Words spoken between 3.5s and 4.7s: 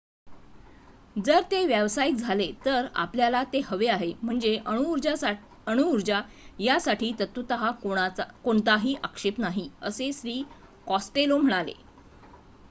ते हवे आहे. म्हणजे